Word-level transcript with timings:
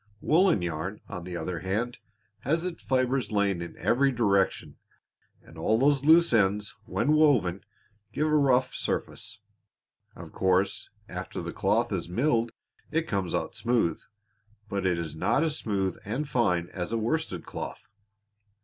Woolen 0.19 0.63
yarn, 0.63 0.99
on 1.07 1.25
the 1.25 1.37
other 1.37 1.59
hand, 1.59 1.99
has 2.39 2.65
its 2.65 2.81
fibers 2.81 3.29
lying 3.29 3.61
in 3.61 3.77
every 3.77 4.11
direction 4.11 4.77
and 5.43 5.59
all 5.59 5.77
these 5.77 6.03
loose 6.03 6.33
ends, 6.33 6.75
when 6.85 7.11
woven, 7.13 7.63
give 8.11 8.25
a 8.25 8.35
rough 8.35 8.73
surface. 8.73 9.41
Of 10.15 10.31
course 10.31 10.89
after 11.07 11.39
the 11.43 11.53
cloth 11.53 11.91
is 11.91 12.09
milled 12.09 12.51
it 12.89 13.07
comes 13.07 13.35
out 13.35 13.53
smooth, 13.53 14.01
but 14.67 14.87
it 14.87 14.97
is 14.97 15.15
not 15.15 15.43
as 15.43 15.55
smooth 15.59 15.97
and 16.03 16.27
fine 16.27 16.69
as 16.69 16.91
a 16.91 16.97
worsted 16.97 17.45
cloth." 17.45 17.85